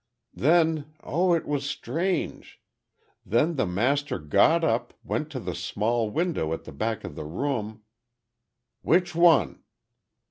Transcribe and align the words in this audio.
"Then—oh, 0.33 1.33
it 1.33 1.45
was 1.45 1.63
strange! 1.63 2.59
Then 3.23 3.53
the 3.55 3.67
master 3.67 4.17
got 4.17 4.63
up, 4.63 4.95
went 5.03 5.29
to 5.29 5.39
the 5.39 5.53
small 5.53 6.09
window 6.09 6.53
at 6.53 6.63
the 6.63 6.71
back 6.73 7.03
of 7.03 7.13
the 7.13 7.23
room—" 7.23 7.83
"Which 8.81 9.13
one?" 9.13 9.61